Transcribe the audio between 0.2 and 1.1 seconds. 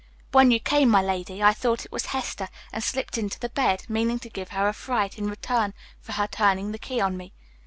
When you came, my